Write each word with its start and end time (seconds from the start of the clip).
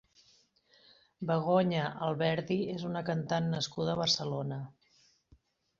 Begoña 1.31 1.83
Alberdi 2.07 2.59
és 2.77 2.89
una 2.91 3.07
cantant 3.11 3.55
nascuda 3.59 3.95
a 3.97 4.03
Barcelona. 4.05 4.61